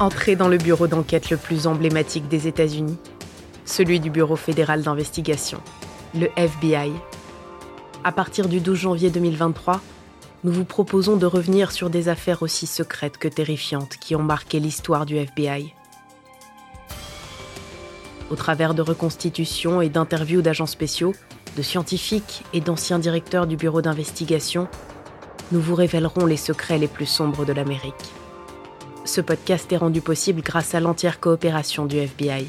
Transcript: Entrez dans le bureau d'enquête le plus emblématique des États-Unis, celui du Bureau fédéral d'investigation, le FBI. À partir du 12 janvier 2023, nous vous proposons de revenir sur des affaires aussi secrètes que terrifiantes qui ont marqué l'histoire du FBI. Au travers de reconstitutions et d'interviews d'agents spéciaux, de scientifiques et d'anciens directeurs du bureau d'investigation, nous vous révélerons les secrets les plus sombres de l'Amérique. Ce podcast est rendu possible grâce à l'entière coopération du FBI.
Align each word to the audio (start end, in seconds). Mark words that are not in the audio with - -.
Entrez 0.00 0.36
dans 0.36 0.46
le 0.46 0.58
bureau 0.58 0.86
d'enquête 0.86 1.28
le 1.28 1.36
plus 1.36 1.66
emblématique 1.66 2.28
des 2.28 2.46
États-Unis, 2.46 2.98
celui 3.64 3.98
du 3.98 4.10
Bureau 4.10 4.36
fédéral 4.36 4.82
d'investigation, 4.82 5.60
le 6.14 6.28
FBI. 6.36 6.92
À 8.04 8.12
partir 8.12 8.46
du 8.46 8.60
12 8.60 8.78
janvier 8.78 9.10
2023, 9.10 9.80
nous 10.44 10.52
vous 10.52 10.64
proposons 10.64 11.16
de 11.16 11.26
revenir 11.26 11.72
sur 11.72 11.90
des 11.90 12.08
affaires 12.08 12.42
aussi 12.42 12.68
secrètes 12.68 13.18
que 13.18 13.26
terrifiantes 13.26 13.96
qui 13.96 14.14
ont 14.14 14.22
marqué 14.22 14.60
l'histoire 14.60 15.04
du 15.04 15.16
FBI. 15.16 15.74
Au 18.30 18.36
travers 18.36 18.74
de 18.74 18.82
reconstitutions 18.82 19.82
et 19.82 19.88
d'interviews 19.88 20.42
d'agents 20.42 20.66
spéciaux, 20.66 21.12
de 21.56 21.62
scientifiques 21.62 22.44
et 22.52 22.60
d'anciens 22.60 23.00
directeurs 23.00 23.48
du 23.48 23.56
bureau 23.56 23.82
d'investigation, 23.82 24.68
nous 25.50 25.60
vous 25.60 25.74
révélerons 25.74 26.24
les 26.24 26.36
secrets 26.36 26.78
les 26.78 26.86
plus 26.86 27.06
sombres 27.06 27.44
de 27.44 27.52
l'Amérique. 27.52 28.12
Ce 29.08 29.22
podcast 29.22 29.72
est 29.72 29.78
rendu 29.78 30.02
possible 30.02 30.42
grâce 30.42 30.74
à 30.74 30.80
l'entière 30.80 31.18
coopération 31.18 31.86
du 31.86 31.96
FBI. 31.96 32.46